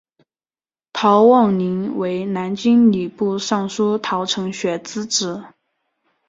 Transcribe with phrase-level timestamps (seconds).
[0.93, 5.45] 陶望龄为南京礼部尚书陶承学之子。